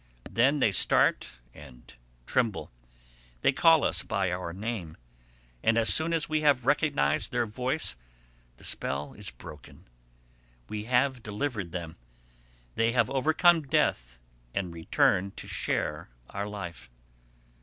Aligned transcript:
Then 0.31 0.61
they 0.61 0.71
start 0.71 1.27
and 1.53 1.93
tremble, 2.25 2.71
they 3.41 3.51
call 3.51 3.83
us 3.83 4.01
by 4.01 4.31
our 4.31 4.51
name, 4.51 4.97
and 5.61 5.77
as 5.77 5.93
soon 5.93 6.11
as 6.11 6.27
we 6.27 6.41
have 6.41 6.65
recognised 6.65 7.31
their 7.31 7.45
voice 7.45 7.95
the 8.57 8.63
spell 8.63 9.13
is 9.13 9.29
broken. 9.29 9.87
We 10.67 10.85
have 10.85 11.21
delivered 11.21 11.71
them: 11.71 11.97
they 12.73 12.93
have 12.93 13.11
overcome 13.11 13.61
death 13.61 14.17
and 14.55 14.73
return 14.73 15.33
to 15.35 15.47
share 15.47 16.09
our 16.31 16.47
life. 16.47 16.89